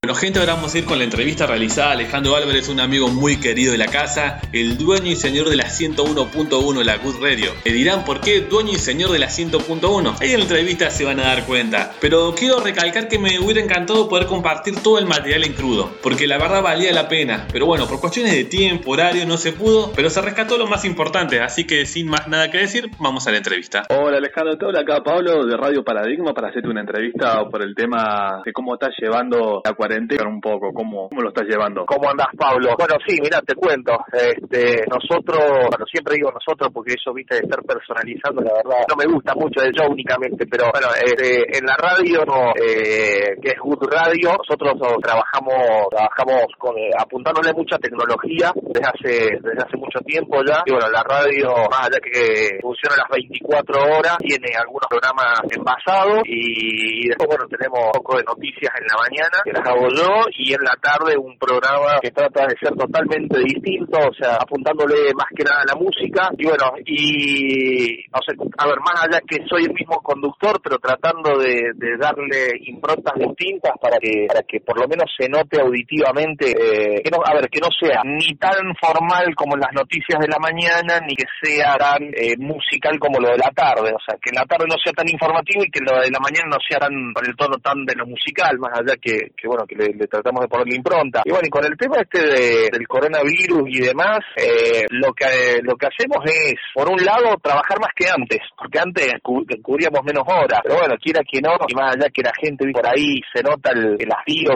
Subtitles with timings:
[0.00, 3.40] Bueno, gente, ahora vamos a ir con la entrevista realizada Alejandro Álvarez, un amigo muy
[3.40, 7.50] querido de la casa, el dueño y señor de la 101.1, la Good Radio.
[7.64, 10.14] Le dirán por qué dueño y señor de la 100.1.
[10.20, 11.90] Ahí en la entrevista se van a dar cuenta.
[12.00, 16.28] Pero quiero recalcar que me hubiera encantado poder compartir todo el material en crudo, porque
[16.28, 17.48] la verdad valía la pena.
[17.50, 20.84] Pero bueno, por cuestiones de tiempo, horario, no se pudo, pero se rescató lo más
[20.84, 21.40] importante.
[21.40, 23.82] Así que sin más nada que decir, vamos a la entrevista.
[23.90, 27.74] Hola Alejandro, te habla acá Pablo de Radio Paradigma para hacerte una entrevista por el
[27.74, 31.86] tema de cómo estás llevando la cuarentena un poco, ¿cómo, cómo lo estás llevando?
[31.86, 32.74] ¿Cómo andás, Pablo?
[32.78, 33.96] Bueno, sí, mira, te cuento.
[34.12, 38.96] Este, nosotros, bueno, siempre digo nosotros porque eso, viste, de estar personalizando, la verdad, no
[38.96, 42.22] me gusta mucho de yo únicamente, pero bueno, este, en la radio,
[42.60, 49.14] eh, que es Good Radio, nosotros trabajamos, trabajamos con, eh, apuntándole mucha tecnología desde hace,
[49.40, 50.62] desde hace mucho tiempo ya.
[50.66, 56.20] Y bueno, la radio, más allá que funciona las 24 horas, tiene algunos programas envasados
[56.26, 60.26] y después, bueno, tenemos un poco de noticias en la mañana, que las hago yo,
[60.36, 65.12] y en la tarde un programa que trata de ser totalmente distinto, o sea, apuntándole
[65.14, 66.30] más que nada a la música.
[66.36, 70.78] Y bueno, y no sé, a ver, más allá que soy el mismo conductor, pero
[70.78, 76.50] tratando de, darle improntas distintas para que, para que por lo menos se note auditivamente,
[76.50, 80.28] eh, que no, a ver, que no sea ni tan formal como las noticias de
[80.28, 84.16] la mañana, ni que sea tan eh, musical como lo de la tarde, o sea,
[84.20, 86.58] que en la tarde no sea tan informativo y que lo de la mañana no
[86.68, 89.76] sea tan con el tono tan de lo musical, más allá que, que bueno, que
[89.76, 91.22] le, tratamos de ponerle impronta.
[91.24, 95.76] Y bueno, y con el tema este del coronavirus y demás, eh, lo que lo
[95.76, 100.60] que hacemos es, por un lado, trabajar más que antes, porque antes cubríamos menos horas,
[100.62, 103.70] pero bueno, quiera que no, y más allá que la gente por ahí se nota
[103.72, 104.08] el, el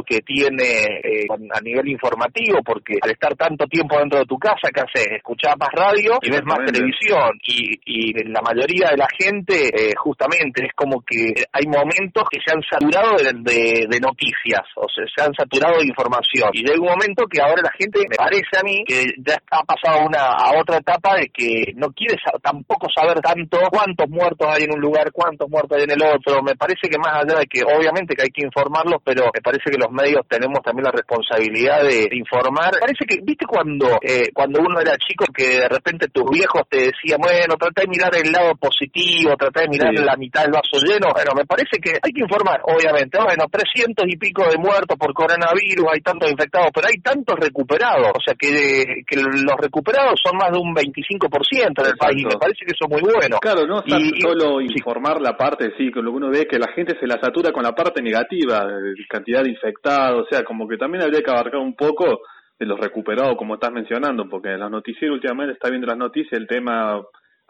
[0.07, 4.71] que tiene eh, a nivel informativo, porque al estar tanto tiempo dentro de tu casa,
[4.73, 5.13] ¿qué haces?
[5.19, 9.95] Escuchás más radio y ves más televisión, y, y la mayoría de la gente, eh,
[9.97, 15.02] justamente, es como que hay momentos que se han saturado de, de noticias, o sea,
[15.14, 16.50] se han saturado de información.
[16.53, 19.62] Y llega un momento que ahora la gente, me parece a mí, que ya ha
[19.64, 24.64] pasado una, a otra etapa de que no quiere tampoco saber tanto cuántos muertos hay
[24.64, 26.42] en un lugar, cuántos muertos hay en el otro.
[26.42, 29.70] Me parece que más allá de que obviamente que hay que informarlos, pero me parece
[29.70, 32.74] que los medios tenemos también la responsabilidad de, informar.
[32.74, 36.62] Me parece que, viste cuando, eh, cuando uno era chico que de repente tus viejos
[36.68, 40.52] te decían, bueno, trata de mirar el lado positivo, trata de mirar la mitad del
[40.52, 41.12] vaso lleno.
[41.12, 43.18] Bueno, me parece que hay que informar, obviamente.
[43.23, 48.13] Bueno, 300 y pico de muertos por coronavirus, hay tantos infectados, pero hay tantos recuperados,
[48.14, 52.39] o sea que, que los recuperados son más de un 25% en el país, me
[52.39, 53.39] parece que eso es muy bueno.
[53.41, 56.58] Claro, no y, solo informar la parte, sí, que lo que uno ve es que
[56.58, 58.67] la gente se la satura con la parte negativa,
[59.08, 62.20] cantidad de infectados, o sea, como que también habría que abarcar un poco
[62.59, 66.41] de los recuperados, como estás mencionando, porque en los noticieros últimamente está viendo las noticias
[66.41, 67.01] el tema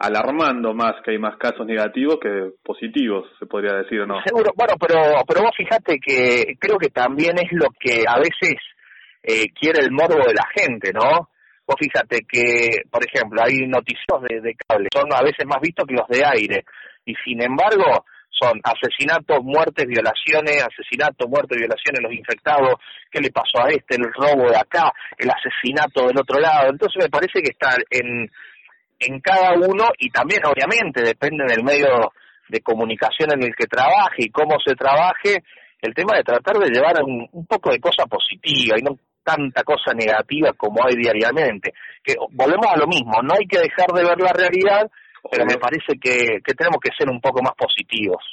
[0.03, 4.21] alarmando más que hay más casos negativos que positivos, se podría decir o no.
[4.25, 8.59] Seguro, bueno, pero, pero vos fijate que creo que también es lo que a veces
[9.23, 11.29] eh, quiere el morbo de la gente, ¿no?
[11.65, 15.87] Vos fíjate que, por ejemplo, hay noticios de, de cable, son a veces más vistos
[15.87, 16.65] que los de aire,
[17.05, 22.75] y sin embargo son asesinatos, muertes, violaciones, asesinatos, muertes, violaciones, los infectados,
[23.09, 26.71] qué le pasó a este, el robo de acá, el asesinato del otro lado.
[26.71, 28.29] Entonces me parece que está en,
[29.05, 32.11] en cada uno y también obviamente depende del medio
[32.47, 35.43] de comunicación en el que trabaje y cómo se trabaje,
[35.81, 39.93] el tema de tratar de llevar un, poco de cosa positiva y no tanta cosa
[39.93, 41.73] negativa como hay diariamente.
[42.03, 44.89] Que volvemos a lo mismo, no hay que dejar de ver la realidad,
[45.31, 48.23] pero me parece que, que tenemos que ser un poco más positivos.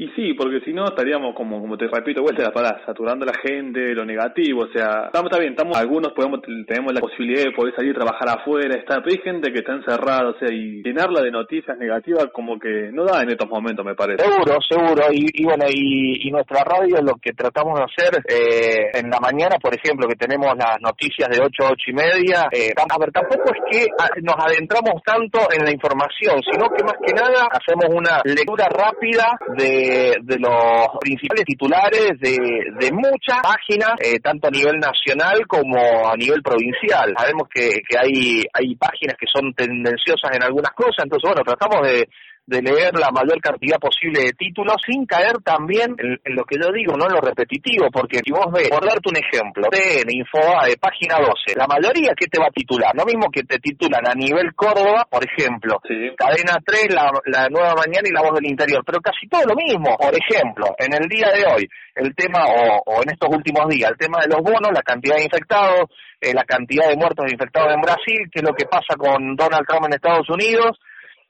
[0.00, 3.38] Y sí, porque si no estaríamos como, como te repito, vuelta para saturando a la
[3.38, 7.76] gente, lo negativo, o sea, estamos bien, estamos, algunos podemos, tenemos la posibilidad de poder
[7.76, 11.20] salir a trabajar afuera, está, pero hay gente que está encerrada, o sea, y llenarla
[11.20, 14.24] de noticias negativas como que no da en estos momentos, me parece.
[14.24, 19.10] Seguro, seguro, y, bueno, y, y, nuestra radio lo que tratamos de hacer eh, en
[19.10, 22.72] la mañana, por ejemplo, que tenemos las noticias de 8 a 8 y media, eh,
[22.72, 26.96] a ver, tampoco es que ah, nos adentramos tanto en la información, sino que más
[27.04, 29.89] que nada hacemos una lectura rápida de
[30.22, 32.36] de, los principales titulares de,
[32.78, 35.76] de muchas páginas, eh, tanto a nivel nacional como
[36.08, 37.14] a nivel provincial.
[37.16, 41.86] Sabemos que, que hay, hay páginas que son tendenciosas en algunas cosas, entonces bueno, tratamos
[41.86, 42.08] de
[42.50, 46.72] de leer la mayor cantidad posible de títulos sin caer también en, lo que yo
[46.74, 50.74] digo, no en lo repetitivo, porque si vos ves, por darte un ejemplo, TN, Infobae,
[50.76, 54.14] página 12, la mayoría que te va a titular, lo mismo que te titulan a
[54.14, 55.78] nivel Córdoba, por ejemplo,
[56.18, 59.96] Cadena 3, la, Nueva Mañana y La Voz del Interior, pero casi todo lo mismo,
[59.96, 63.96] por ejemplo, en el día de hoy, el tema, o, en estos últimos días, el
[63.96, 65.86] tema de los bonos, la cantidad de infectados,
[66.20, 69.66] eh, la cantidad de muertos infectados en Brasil, qué es lo que pasa con Donald
[69.66, 70.78] Trump en Estados Unidos,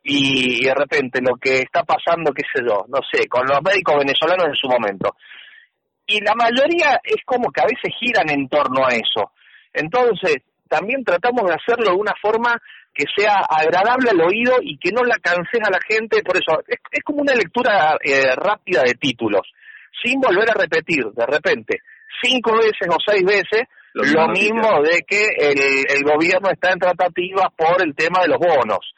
[0.02, 3.98] y, de repente lo que está pasando, qué sé yo, no sé, con los médicos
[3.98, 5.16] venezolanos en su momento.
[6.06, 9.30] y la mayoría es como que a veces giran en torno a eso.
[9.72, 10.38] Entonces,
[10.68, 12.60] también tratamos de hacerlo de una forma
[12.92, 16.60] que sea agradable al oído y que no la canses a la gente, por eso
[16.66, 19.42] es, es como una lectura eh, rápida de títulos,
[20.02, 21.78] sin volver a repetir de repente
[22.22, 25.58] cinco veces o seis veces lo, mismo de que el,
[25.88, 28.94] el gobierno está en tratativas por el tema de los bonos.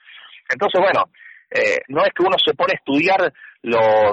[0.53, 1.11] Entonces, bueno,
[1.51, 3.33] eh, no es que uno se pone a estudiar
[3.63, 4.13] los,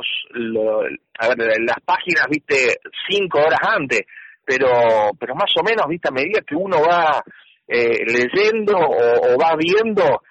[1.19, 4.01] a ver, las páginas, viste, cinco horas antes,
[4.45, 7.23] pero, pero más o menos, viste, a medida que uno va
[7.67, 10.23] eh, leyendo o, o, va viendo,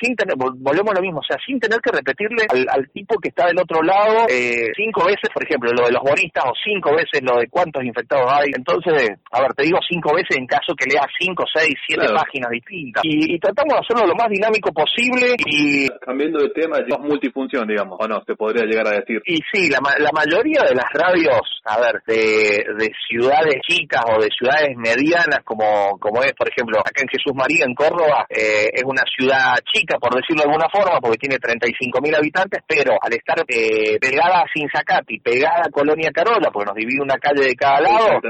[0.00, 3.28] sin tener, volvemos a lo mismo, o sea, sin tener que repetirle al, tipo que
[3.28, 6.94] está del otro lado eh, cinco veces, por ejemplo, lo de los bonistas o cinco
[6.94, 8.50] veces lo de cuántos infectados hay.
[8.56, 12.50] Entonces, a ver, te digo cinco veces en caso que leas cinco, seis, siete páginas
[12.50, 13.02] distintas.
[13.04, 15.86] Y, tratamos de hacerlo lo más dinámico posible y...
[16.00, 19.20] Cambiando de tema, es multifunción, digamos, o no, se podría llegar a decir.
[19.26, 24.20] Y sí, la, la mayoría de las radios, a ver, de, de ciudades chicas o
[24.20, 28.70] de ciudades medianas, como, como es, por ejemplo, acá en Jesús María, en Córdoba, eh,
[28.72, 33.12] es una ciudad chica, por decirlo de alguna forma, porque tiene 35.000 habitantes, pero al
[33.12, 37.54] estar eh, pegada a Sinzacati, pegada a Colonia Carola, porque nos divide una calle de
[37.54, 38.20] cada lado,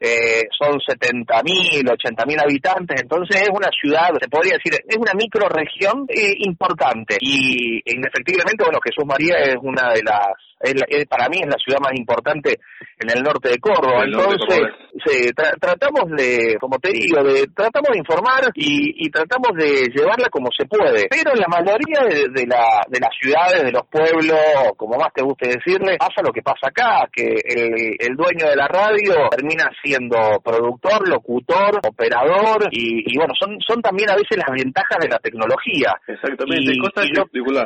[0.00, 6.06] eh, son 70.000, 80.000 habitantes, entonces es una ciudad, se podría decir, es una microregión
[6.08, 7.16] eh, importante.
[7.20, 11.80] Y indefectiblemente, bueno, Jesús María es una de las es, para mí es la ciudad
[11.80, 12.58] más importante
[12.98, 14.04] en el norte de Córdoba.
[14.04, 20.48] Entonces, tratamos de, como te digo, de, tratamos de informar y, tratamos de llevarla como
[20.56, 21.08] se puede.
[21.08, 24.38] Pero en la mayoría de, la, de las ciudades, de los pueblos,
[24.76, 28.56] como más te guste decirle, pasa lo que pasa acá, que el, el dueño de
[28.56, 34.50] la radio termina siendo productor, locutor, operador y, bueno, son, son también a veces las
[34.50, 35.94] ventajas de la tecnología.
[36.06, 37.06] Exactamente, y, cosas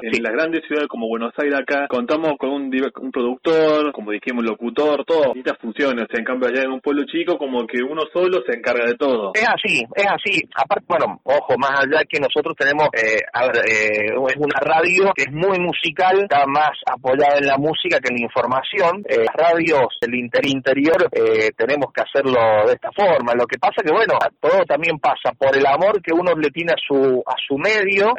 [0.02, 2.70] En las grandes ciudades como Buenos Aires acá contamos con un
[3.00, 6.06] un productor, como dijimos, locutor, todo, estas funciones.
[6.10, 9.32] en cambio, allá en un pueblo chico, como que uno solo se encarga de todo.
[9.34, 10.42] Es así, es así.
[10.54, 13.20] Aparte, bueno, ojo, más allá que nosotros tenemos, eh,
[13.66, 18.08] eh, es una radio que es muy musical, está más apoyada en la música que
[18.08, 19.04] en la información.
[19.08, 23.34] Eh, las radios del interior eh, tenemos que hacerlo de esta forma.
[23.34, 26.72] Lo que pasa que, bueno, todo también pasa por el amor que uno le tiene
[26.72, 28.14] a su a su medio.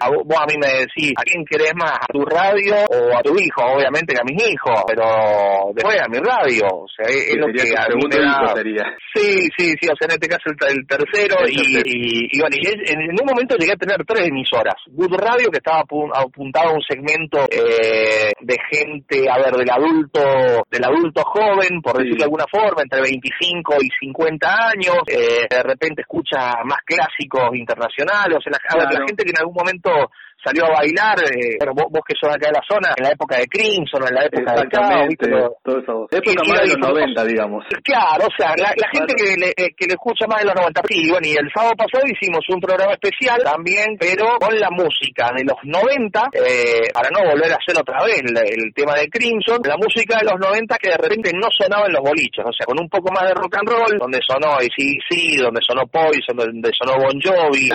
[0.00, 1.92] A, vos a mí me decís, ¿a quién querés más?
[1.92, 3.62] ¿A tu radio o a tu hijo?
[3.64, 7.86] Obviamente a mis hijos, pero después a mi radio, o sea, es, lo que a
[7.94, 8.02] mí
[8.54, 8.96] Sería.
[9.14, 13.10] Sí, sí, sí, o sea, en este caso el, tercero, y, y, bueno, y en,
[13.10, 14.76] un momento llegué a tener tres emisoras.
[14.86, 20.20] Good Radio, que estaba apuntado a un segmento eh, de gente, a ver, del adulto,
[20.70, 25.62] del adulto joven, por decirlo de alguna forma, entre 25 y 50 años, eh, de
[25.62, 29.54] repente escucha más clásicos internacionales, o sea, la, a ver, la gente que en algún
[29.54, 30.10] momento
[30.42, 33.36] salió a bailar, eh, bueno, vos, que sos acá de la zona, en la época
[33.36, 35.30] de Crimson, en la época de Cao, ¿viste?
[35.62, 36.06] todo eso.
[36.10, 37.64] Época más de los 90, digamos.
[37.82, 40.82] Claro, o sea, la, gente que le, eh, que le escucha más de los 90.
[40.88, 45.30] Sí, bueno, y el sábado pasado hicimos un programa especial también, pero con la música
[45.34, 49.58] de los 90, eh, para no volver a hacer otra vez el, tema de Crimson,
[49.64, 52.66] la música de los 90 que de repente no sonaba en los boliches, o sea,
[52.66, 56.70] con un poco más de rock and roll, donde sonó ACDC, donde sonó Poison, donde
[56.72, 57.68] sonó Bon Jovi,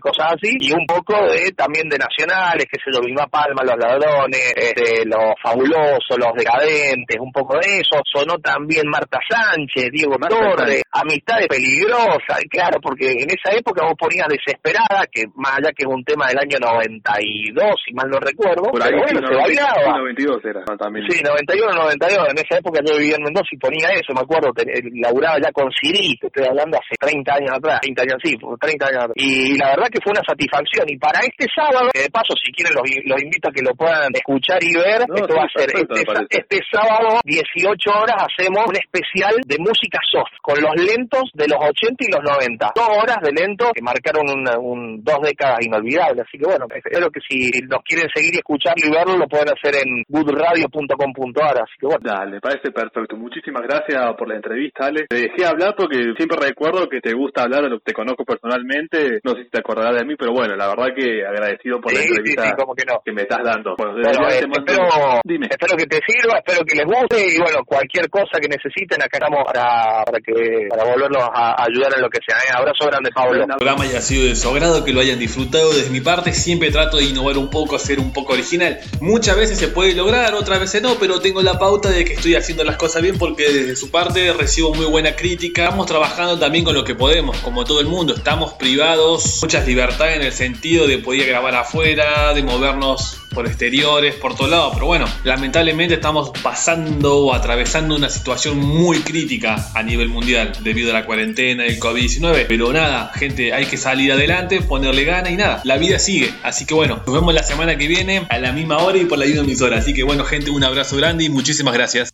[0.00, 3.76] cosas así, y un poco de también de nacionales, que se yo, Vilma Palma, Los
[3.76, 8.00] Ladrones, este, Los Fabulosos, Los Decadentes, un poco de eso.
[8.08, 14.26] Sonó también Marta Sánchez, Diego Torres, Amistades Peligrosas, claro, porque en esa época vos ponías
[14.28, 18.72] Desesperada, que más allá que es un tema del año 92, si mal no recuerdo,
[18.72, 20.00] pero bueno, se bailaba.
[20.00, 21.04] 92 era también.
[21.10, 24.52] Sí, 91, 92, en esa época yo vivía en Mendoza y ponía eso, me acuerdo,
[24.52, 24.64] que
[25.00, 28.86] laburaba ya con Siri, te estoy hablando hace 30 años atrás, 30 años, sí, 30
[28.86, 29.16] años atrás.
[29.16, 32.74] Y la verdad que fue una satisfacción, y para este sábado, de paso, si quieren
[32.74, 36.06] los, los invito a que lo puedan escuchar y ver, esto va a ser este,
[36.30, 41.58] este, sábado, 18 horas, hacemos un especial de música soft, con los lentos de los
[41.58, 42.72] 80 y los 90.
[42.74, 47.20] Dos horas de lento que marcaron un, dos décadas inolvidables, así que bueno, espero que
[47.26, 51.86] si nos quieren seguir y escucharlo y verlo, lo pueden hacer en goodradio.com.ar, así que
[51.86, 52.04] bueno.
[52.04, 53.16] Dale, parece perfecto.
[53.16, 55.06] Muchísimas gracias por la entrevista, Ale.
[55.08, 59.44] Te dejé hablar porque siempre recuerdo que te gusta hablar, te conozco personalmente, no sé
[59.44, 62.56] si te acordarás de mí, pero bueno, la verdad que agradecido por la entrevista
[63.04, 63.74] que, me estás dando.
[63.76, 64.84] Bueno, eh, espero,
[65.24, 69.18] espero que te sirva, espero que les guste y bueno, cualquier cosa que necesiten, acá
[69.18, 72.36] estamos para, para, que, para volvernos a ayudar en lo que sea.
[72.36, 72.52] ¿eh?
[72.54, 73.42] Abrazo grande, Pablo.
[73.42, 75.72] El programa haya sido de su agrado, que lo hayan disfrutado.
[75.72, 78.78] Desde mi parte, siempre trato de innovar un poco, ser un poco original.
[79.00, 82.34] Muchas veces se puede lograr, otras veces no, pero tengo la pauta de que estoy
[82.34, 85.64] haciendo las cosas bien porque desde su parte recibo muy buena crítica.
[85.64, 88.14] Estamos trabajando también con lo que podemos, como todo el mundo.
[88.14, 94.16] Estamos privados, muchas libertades en el sentido de poder grabar afuera, de movernos por exteriores,
[94.16, 94.72] por todos lados.
[94.74, 100.90] Pero bueno, lamentablemente estamos pasando o atravesando una situación muy crítica a nivel mundial debido
[100.90, 102.46] a la cuarentena y el COVID-19.
[102.48, 106.34] Pero nada, gente, hay que salir adelante, ponerle gana y nada, la vida sigue.
[106.42, 109.18] Así que bueno, nos vemos la semana que viene a la misma hora y por
[109.18, 109.78] la misma emisora.
[109.78, 112.06] Así que bueno, gente, un abrazo grande y muchísimas gracias.